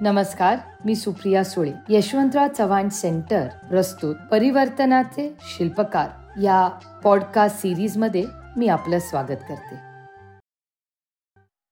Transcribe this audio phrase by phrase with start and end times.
[0.00, 6.10] नमस्कार मी सुप्रिया सुळे यशवंतराव चव्हाण सेंटर प्रस्तुत परिवर्तनाचे शिल्पकार.
[6.42, 6.68] या
[7.04, 8.24] पॉडकास्ट सिरीजमध्ये
[8.56, 9.76] मी आपलं स्वागत करते.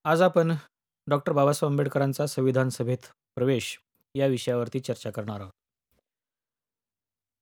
[0.04, 0.52] आज आपण
[1.06, 2.98] डॉक्टर बाबासाहेब आंबेडकरांचा संविधान सभेत
[3.34, 3.80] प्रवेश
[4.14, 5.52] या विषयावरती चर्चा करणार आहोत.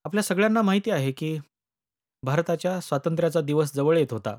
[0.05, 1.39] आपल्या सगळ्यांना माहिती आहे की
[2.23, 4.39] भारताच्या स्वातंत्र्याचा दिवस जवळ येत होता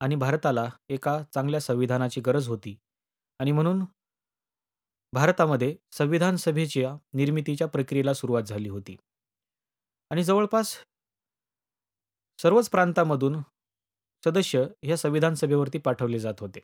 [0.00, 2.76] आणि भारताला एका चांगल्या संविधानाची गरज होती.
[3.38, 3.84] आणि म्हणून
[5.16, 8.96] भारतामध्ये संविधान सभेच्या निर्मितीच्या प्रक्रियेला सुरुवात झाली होती.
[10.10, 10.76] आणि जवळपास
[12.38, 13.40] सर्वच प्रांतामधून
[14.24, 16.60] सदस्य ह्या संविधान सभेवरती पाठवले जात होते.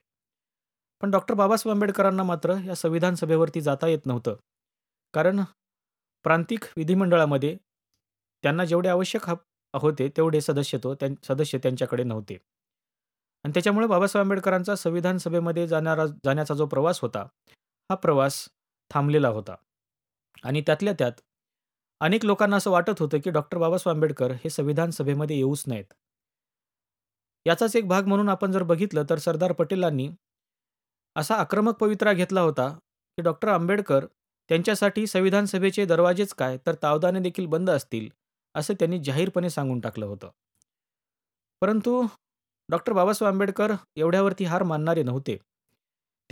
[1.03, 4.37] पण डॉक्टर बाबासाहेब आंबेडकरांना मात्र या संविधान सभेवरती जाता येत नव्हतं.
[5.15, 5.41] कारण
[6.25, 7.57] प्रांतिक विधिमंडळामध्ये
[8.45, 9.31] त्यांना जेवढे आवश्यक
[9.75, 12.35] होते तेवढे सदस्यत्व त्यां सदस्य त्यांच्याकडे नव्हते.
[13.45, 17.27] आणि त्याच्यामुळे बाबासाहेब आंबेडकरांचा संविधान सभेमध्ये जाणारा जाण्याचा जो प्रवास होता
[17.91, 18.49] हा प्रवास
[18.91, 19.55] थांबलेला होता.
[20.45, 21.13] आणि त्यातल्या त्यात
[22.01, 25.85] अनेक लोकांना असं वाटत होतं की डॉक्टर बाबासाहेब आंबेडकर हे संविधान सभेमध्ये येऊच नाहीत.
[27.47, 30.09] याचाच एक भाग म्हणून आपण जर बघितलं तर सरदार पटेलांनी
[31.17, 32.69] असा आक्रमक पवित्रा घेतला होता
[33.19, 34.07] की डॉक्टर आंबेडकर
[34.51, 38.09] त्यांच्यासाठी संविधान सभेचे दरवाजेच काय तर तावदाने देखील बंद असतील
[38.55, 40.31] असं त्यांनी जाहीरपणे सांगून टाकलं होतं.
[41.63, 42.03] परंतु
[42.69, 45.37] डॉक्टर बाबासाहेब आंबेडकर एवढ्यावरती हार मानणारे नव्हते.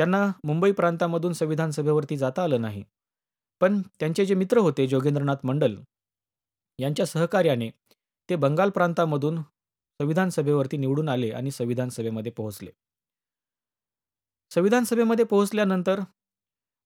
[0.01, 2.84] त्यांना मुंबई प्रांतामधून संविधान सभेवरती जाता आलं नाही.
[3.61, 5.77] पण त्यांचे जे मित्र होते जोगेंद्रनाथ मंडल
[6.79, 7.70] यांच्या सहकार्याने
[8.29, 9.42] ते बंगाल प्रांतामधून
[10.01, 12.70] संविधान सभेवरती निवडून आले आणि संविधान सभेमध्ये पोहोचले.
[14.51, 16.01] संविधान सभेमध्ये पोहोचल्यानंतर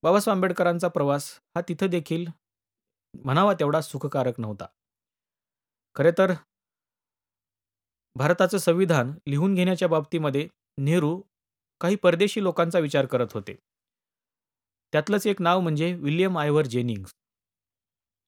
[0.03, 2.25] बाबासाहेब आंबेडकरांचा प्रवास हा तिथं देखील
[3.13, 4.65] म्हणावा तेवढा सुखकारक नव्हता.
[5.95, 6.33] खरे तर
[8.15, 11.21] भारताचं संविधान लिहून घेण्याच्या बाबतीमध्ये नेहरू
[11.81, 13.55] काही परदेशी लोकांचा विचार करत होते.
[14.93, 17.11] त्यातलंच एक नाव म्हणजे विल्यम आयव्हर जेनिंग्स.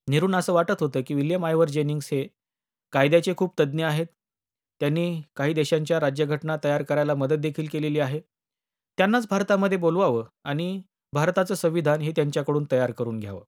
[0.08, 2.28] नेहरूंना असं वाटत होतं की विल्यम आयव्हर जेनिंग्स हे
[2.94, 4.08] कायद्याचे खूप तज्ज्ञ आहेत.
[4.82, 8.20] त्यांनी काही देशांच्या राज्यघटना तयार करायला मदत देखील केलेली आहे.
[8.98, 10.82] त्यांनाच भारतामध्ये बोलवावं आणि
[11.14, 13.44] भारताचं संविधान हे त्यांच्याकडून तयार करून घ्यावं.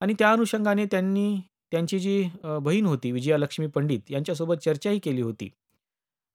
[0.00, 1.36] आणि त्या अनुषंगाने त्यांनी
[1.72, 2.22] त्यांची जी
[2.62, 5.48] बहीण होती विजयालक्ष्मी पंडित यांच्यासोबत चर्चाही केली होती.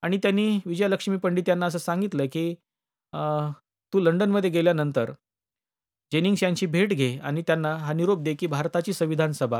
[0.03, 2.53] आणि त्यांनी विजयलक्ष्मी पंडित यांना असं सांगितलं की
[3.93, 5.11] तू लंडनमध्ये गेल्यानंतर
[6.11, 9.59] जेनिंग्स यांची भेट घे आणि त्यांना हा निरोप दे की भारताची संविधान सभा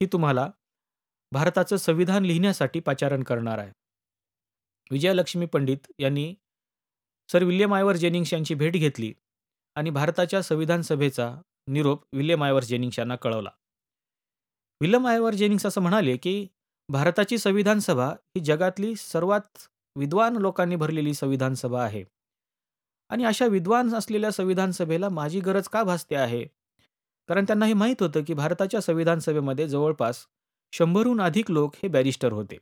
[0.00, 0.48] ही तुम्हाला
[1.32, 3.70] भारताचं संविधान लिहिण्यासाठी पाचारण करणार आहे.
[4.90, 6.34] विजयलक्ष्मी पंडित यांनी
[7.28, 9.12] सर विल्यम आयवर जेनिंग्स यांची भेट घेतली
[9.76, 11.34] आणि भारताच्या संविधान सभेचा
[11.68, 13.50] निरोप विल्यम आयवर जेनिंग्स यांना कळवला.
[14.80, 16.46] विल्यम आयवर जेनिंग्स असं म्हणाले की
[16.88, 19.66] भारताची संविधान सभा ही जगातली सर्वात
[19.96, 22.04] विद्वान लोकांनी भरलेली संविधान सभा आहे.
[23.08, 26.44] आणि अशा विद्वान असलेल्या संविधान सभेला माझी गरज का भासते आहे?
[27.28, 30.26] कारण त्यांना हे माहीत होतं की भारताच्या संविधान सभेमध्ये जवळपास
[30.72, 32.58] शंभरहून अधिक लोक हे बॅरिस्टर होते.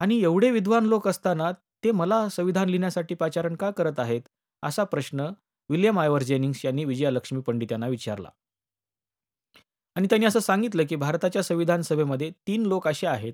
[0.00, 1.52] आणि एवढे विद्वान लोक असताना
[1.84, 4.22] ते मला संविधान लिहिण्यासाठी पाचारण का करत आहेत?
[4.62, 5.28] असा प्रश्न
[5.68, 8.28] विल्यम आयवर जेनिंग्स यांनी विजयालक्ष्मी पंडित यांना विचारला.
[9.94, 13.32] आणि त्यांनी असं सांगितलं की भारताच्या संविधान सभेमध्ये तीन लोक असे आहेत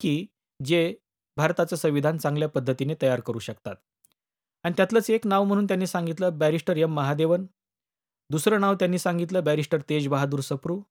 [0.00, 0.26] की
[0.64, 0.94] जे
[1.36, 3.74] भारताचं संविधान चांगल्या पद्धतीने तयार करू शकतात.
[4.64, 6.94] आणि त्यातलंच एक नाव म्हणून त्यांनी सांगितलं बॅरिस्टर एम.
[6.94, 7.46] महादेवन.
[8.30, 10.82] दुसरं नाव त्यांनी सांगितलं बॅरिस्टर तेज बहादूर सप्रू.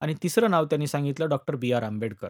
[0.00, 1.72] आणि तिसरं नाव त्यांनी सांगितलं doctor B.
[1.72, 1.82] R.
[1.82, 2.28] Ambedkar.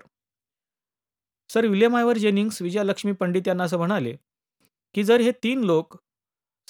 [1.49, 4.17] Sir William Ivor Jennings Vijayalakshmi Pandit यांना असं म्हणाले
[4.95, 5.97] की जर हे तीन लोक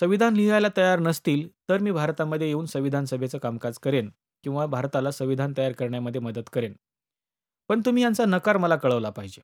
[0.01, 4.11] संविधान लिहायला तयार नसतील तर मी भारतामध्ये येऊन संविधान सभेचं कामकाज करेन
[4.45, 6.73] किंवा भारताला संविधान तयार करण्यामध्ये मदत करेन.
[7.69, 9.43] पण तुम्ही यांचा नकार मला कळवला पाहिजे.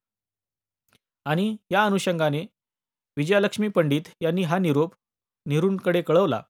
[1.27, 2.45] आणि या अनुषंगाने
[3.17, 4.95] विजयालक्ष्मी पंडित यांनी हा निरोप
[5.47, 6.43] नेहरूंकडे कळवला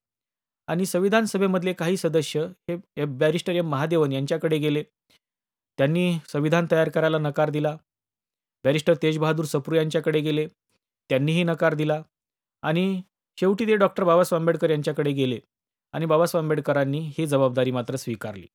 [0.69, 4.83] आणि संविधान सभेमधले काही सदस्य हे बॅरिस्टर एम महादेवन यांच्याकडे गेले.
[5.79, 7.77] त्यांनी संविधान तयार करायला नकार दिला.
[8.65, 10.47] बॅरिस्टर तेजबहादूर सप्रू यांच्याकडे गेले.
[11.11, 12.03] त्यांनीही नकार दिला
[12.63, 13.03] आणि
[13.39, 15.39] शेवटी ते डॉक्टर बाबासाहेब आंबेडकर यांच्याकडे गेले
[15.95, 18.47] आणि बाबासाहेब आंबेडकरांनी ही जबाबदारी मात्र स्वीकारली.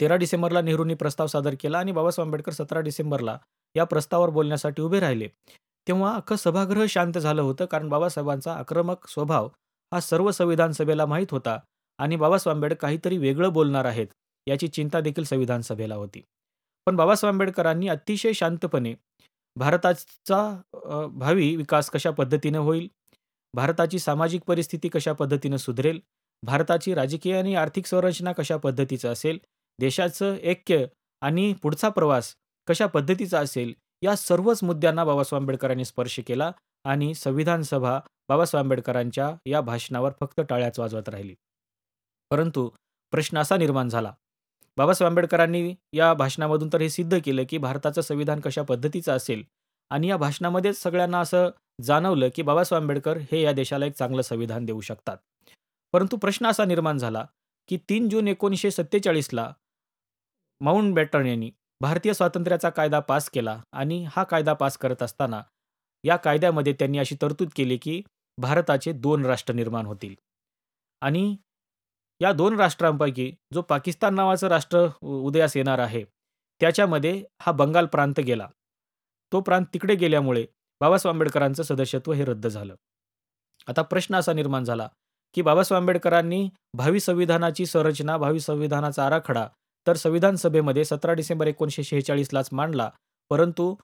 [0.00, 3.38] तेरा डिसेंबरला नेहरूंनी प्रस्ताव सादर केला आणि बाबासाहेब आंबेडकर सतरा डिसेंबरला
[3.76, 5.28] या प्रस्तावावर बोलण्यासाठी उभे राहिले.
[5.86, 9.48] तेव्हा अख्खं सभागृह शांत झालं होतं कारण बाबासाहेबांचा आक्रमक स्वभाव
[9.92, 11.58] हा सर्व संविधान सभेला माहीत होता
[11.98, 14.06] आणि बाबासाहेब आंबेडकर काहीतरी वेगळं बोलणार आहेत
[14.46, 16.22] याची चिंता देखील संविधान सभेला होती.
[16.86, 18.94] पण बाबासाहेब आंबेडकरांनी अतिशय शांतपणे
[19.56, 20.60] भारताचा
[21.12, 22.88] भावी विकास कशा पद्धतीने होईल?
[23.54, 26.00] भारताची सामाजिक परिस्थिती कशा पद्धतीनं सुधरेल?
[26.42, 29.38] भारताची राजकीय आणि आर्थिक संरचना कशा पद्धतीचं असेल?
[29.78, 30.84] देशाचं ऐक्य
[31.22, 32.34] आणि पुढचा प्रवास
[32.70, 33.72] कशा पद्धतीचा असेल
[34.02, 36.52] या सर्वच मुद्द्यांना बाबासाहेब आंबेडकरांनी स्पर्श केला
[36.84, 41.34] आणि संविधान सभा बाबासाहेब आंबेडकरांच्या या भाषणावर फक्त टाळ्याच वाजवत राहिली.
[42.30, 42.70] परंतु
[43.10, 44.12] प्रश्न असा निर्माण झाला
[44.76, 49.42] बाबासाहेब आंबेडकरांनी या भाषणामधून तर हे सिद्ध केलं की भारताचं संविधान कशा पद्धतीचं असेल
[49.90, 51.48] आणि या भाषणामध्येच सगळ्यांना असं
[51.80, 55.16] जाणवलं की बाबासाहेब आंबेडकर हे या देशाला एक चांगलं संविधान देऊ शकतात.
[55.92, 57.26] परंतु प्रश्न असा निर्माण झाला
[57.68, 59.52] की तीन जून एकोणीसशे सत्तेचाळीसला
[60.60, 61.50] माउंट बॅटन यांनी
[61.80, 65.42] भारतीय स्वातंत्र्याचा कायदा पास केला आणि हा कायदा पास करत असताना
[66.04, 68.02] या कायद्यामध्ये त्यांनी अशी तरतूद केली की
[68.38, 70.14] भारताचे दोन राष्ट्र निर्माण होतील.
[71.02, 71.36] आणि
[72.20, 76.04] या दोन राष्ट्रांपैकी जो पाकिस्तान नावाचं राष्ट्र उदयास येणार आहे
[76.60, 78.48] त्याच्यामध्ये हा बंगाल प्रांत गेला.
[79.32, 80.46] तो प्रांत तिकडे गेल्यामुळे
[80.80, 82.74] बाबासाहेब आंबेडकरांचं सदस्यत्व हे रद्द झालं.
[83.68, 84.88] आता प्रश्न असा निर्माण झाला
[85.34, 89.46] की बाबासाहेब आंबेडकरांनी भावी संविधानाची संरचना भावी संविधानाचा आराखडा
[89.86, 92.90] तर संविधान सभेमध्ये सतरा डिसेंबर एकोणीसशे शेहेचाळीसलाच मांडला.
[93.30, 93.74] परंतु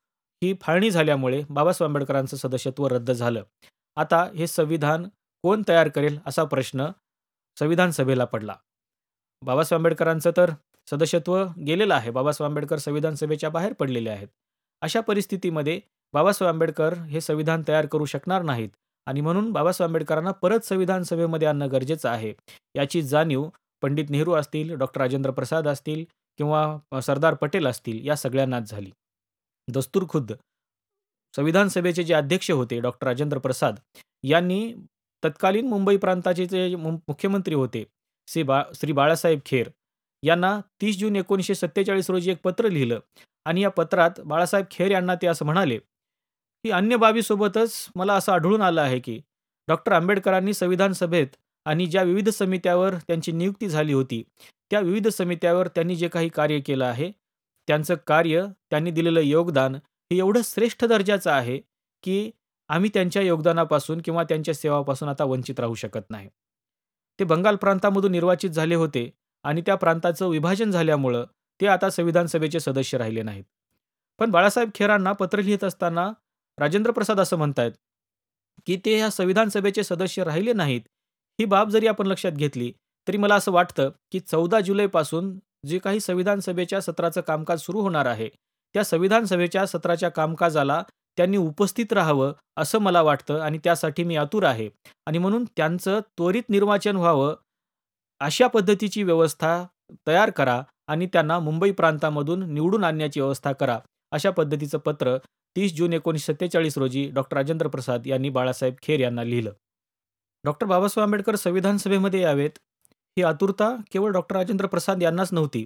[0.43, 3.43] ही फाळणी झाल्यामुळे बाबासाहेब आंबेडकरांचं सदस्यत्व रद्द झालं.
[3.97, 5.09] आता हे संविधान
[5.43, 6.87] कोण तयार करेल असा प्रश्न
[7.59, 8.55] संविधान सभेला पडला.
[9.43, 10.51] बाबासाहेब आंबेडकरांचं तर
[10.91, 12.11] सदस्यत्व गेलेलं आहे.
[12.11, 14.29] बाबासाहेब आंबेडकर संविधान सभेच्या बाहेर पडलेले आहेत.
[14.83, 15.81] अशा परिस्थितीमध्ये
[16.13, 18.69] बाबासाहेब आंबेडकर हे संविधान तयार करू शकणार नाहीत
[19.07, 22.35] आणि म्हणून बाबासाहेब आंबेडकरांना परत संविधान सभेमध्ये आणणं गरजेचं आहे.
[22.75, 23.49] याची जाणीव
[23.83, 26.05] पंडित नेहरू असतील डॉक्टर राजेंद्र प्रसाद असतील
[26.39, 28.91] किंवा सरदार पटेल असतील या सगळ्यांनाच झाली.
[29.69, 30.33] दस्तूर खुद्द.
[31.35, 33.79] संविधान सभेचे जे अध्यक्ष होते डॉक्टर राजेंद्र प्रसाद
[34.25, 34.75] यांनी
[35.23, 37.85] तत्कालीन मुंबई प्रांताचे जे मुख्यमंत्री होते
[38.29, 39.69] श्री बा श्री बाळासाहेब खेर
[40.23, 43.01] यांना तीस जून एकोणीसशे सत्तेचाळीस रोजी एक पत्र लिहिलं
[43.45, 48.63] आणि या पत्रात बाळासाहेब खेर यांना ते असं म्हणाले की अन्य बाबीसोबतच मला असं आढळून
[48.63, 49.21] आलं आहे की
[49.69, 51.27] डॉक्टर आंबेडकरांनी संविधान सभेत
[51.67, 54.23] आणि ज्या विविध समित्यावर त्यांची नियुक्ती झाली होती
[54.71, 57.11] त्या विविध समित्यावर त्यांनी जे काही कार्य केलं आहे
[57.69, 61.59] त्यांचं कार्य त्यांनी दिलेलं योगदान हे एवढं श्रेष्ठ दर्जाचं आहे
[62.03, 62.31] की
[62.69, 66.29] आम्ही त्यांच्या योगदानापासून किंवा त्यांच्या सेवापासून आता वंचित राहू शकत नाही.
[67.19, 69.11] ते बंगाल प्रांतामधून निर्वाचित झाले होते
[69.45, 71.25] आणि त्या प्रांताचं विभाजन झाल्यामुळं
[71.61, 73.45] ते आता संविधान सभेचे सदस्य राहिले नाहीत.
[74.19, 76.11] पण बाळासाहेब खेरांना पत्र लिहित असताना
[76.59, 77.73] राजेंद्र प्रसाद असं म्हणतायत
[78.67, 80.81] की ते ह्या संविधान सभेचे सदस्य राहिले नाहीत
[81.39, 82.73] ही बाब जरी आपण लक्षात घेतली
[83.07, 88.07] तरी मला असं वाटतं की चौदा जुलैपासून जे काही संविधान सभेच्या सत्राचं कामकाज सुरू होणार
[88.07, 88.29] आहे
[88.75, 90.83] त्या संविधान सभेच्या सत्राच्या कामकाजाला
[91.17, 94.69] त्यांनी उपस्थित राहावं असं मला वाटतं आणि त्यासाठी मी आतुर आहे.
[95.07, 97.35] आणि म्हणून त्यांचं त्वरित निर्वाचन व्हावं
[98.21, 99.65] अशा पद्धतीची व्यवस्था
[100.07, 103.79] तयार करा आणि त्यांना मुंबई प्रांतामधून निवडून आणण्याची व्यवस्था करा
[104.13, 105.17] अशा पद्धतीचं पत्र
[105.57, 109.53] तीस जून एकोणीसशे सत्तेचाळीस रोजी डॉक्टर राजेंद्र प्रसाद यांनी बाळासाहेब खेर यांना लिहिलं.
[110.47, 112.59] डॉक्टर बाबासाहेब आंबेडकर संविधान सभेमध्ये यावेत.
[113.17, 115.65] ही आतुरता केवळ डॉक्टर राजेंद्र प्रसाद यांनाच नव्हती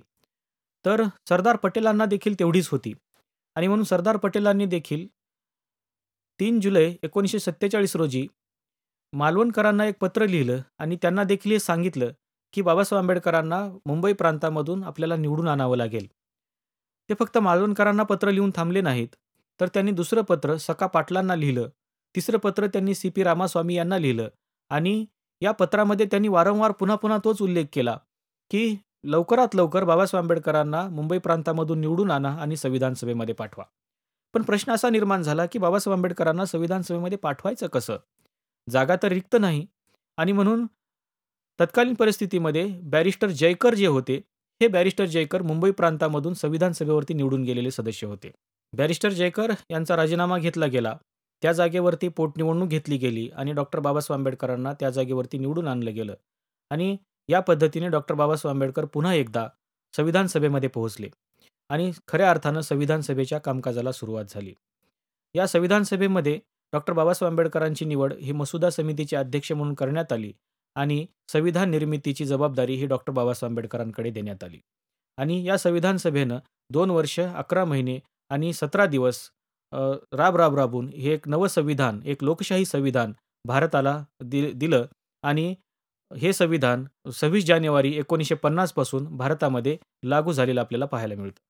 [0.84, 2.92] तर सरदार पटेलांना देखील तेवढीच होती.
[3.56, 5.06] आणि म्हणून सरदार पटेलांनी देखील
[6.40, 8.26] तीन जुलै एकोणीसशे सत्तेचाळीस रोजी
[9.12, 12.12] मालवणकरांना एक पत्र लिहिलं आणि त्यांना देखील हे सांगितलं
[12.52, 16.06] की बाबासाहेब आंबेडकरांना मुंबई प्रांतामधून आपल्याला निवडून आणावं लागेल.
[17.08, 19.08] ते फक्त मालवणकरांना पत्र लिहून थांबले नाहीत
[19.60, 21.68] तर त्यांनी दुसरं पत्र सका पाटलांना लिहिलं
[22.14, 24.28] तिसरं पत्र त्यांनी सी पी रामास्वामी यांना लिहिलं
[24.70, 25.06] आणि
[25.40, 27.98] या पत्रामध्ये त्यांनी वारंवार पुन्हा पुन्हा तोच उल्लेख केला
[28.50, 33.64] की लवकरात लवकर बाबासाहेब आंबेडकरांना मुंबई प्रांतामधून निवडून आणा आणि संविधान सभेमध्ये पाठवा.
[34.34, 37.96] पण प्रश्न असा निर्माण झाला की बाबासाहेब आंबेडकरांना संविधान सभेमध्ये पाठवायचं कसं?
[38.70, 39.66] जागा तर रिक्त नाही.
[40.16, 40.66] आणि म्हणून
[41.60, 44.16] तत्कालीन परिस्थितीमध्ये बॅरिस्टर जयकर जे होते
[44.62, 48.30] हे बॅरिस्टर जयकर मुंबई प्रांतामधून संविधान सभेवरती निवडून गेलेले सदस्य होते.
[48.72, 50.96] बॅरिस्टर जयकर यांचा राजीनामा घेतला गेला.
[51.42, 56.14] त्या जागेवरती पोटनिवडणूक घेतली गेली आणि डॉक्टर बाबासाहेब आंबेडकरांना त्या जागेवरती निवडून आणलं गेलं.
[56.70, 56.96] आणि
[57.28, 59.48] या पद्धतीने डॉक्टर बाबासाहेब आंबेडकर पुन्हा एकदा
[59.96, 61.08] संविधान सभेमध्ये पोहोचले.
[61.68, 64.54] आणि खऱ्या अर्थानं संविधान सभेच्या कामकाजाला सुरुवात झाली.
[65.34, 66.40] या संविधान सभेमध्ये
[66.72, 70.32] डॉक्टर बाबासाहेब आंबेडकरांची निवड ही मसुदा समितीचे अध्यक्ष म्हणून करण्यात आली
[70.74, 74.60] आणि संविधान निर्मितीची जबाबदारी ही डॉक्टर बाबासाहेब आंबेडकरांकडे देण्यात आली.
[75.16, 76.38] आणि या संविधान सभेनं
[76.70, 79.30] दोन वर्ष अकरा महिने आणि सतरा दिवस
[79.72, 83.12] राब राब राबून हे एक नवं संविधान एक लोकशाही संविधान
[83.44, 84.86] भारताला दि दिलं
[85.22, 85.54] आणि
[86.10, 91.40] हे संविधान सव्वीस जानेवारी एकोणीसशे पन्नासपासून भारतामध्ये लागू झालेलं आपल्याला पाहायला मिळतं.